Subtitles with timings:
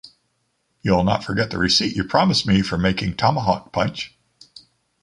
[0.81, 4.17] You'll not forget the receipt you promised me for making tomahawk punch.